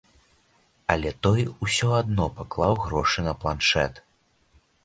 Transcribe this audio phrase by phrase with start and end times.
[0.93, 4.05] Але той усё адно паклаў грошы на планшэт.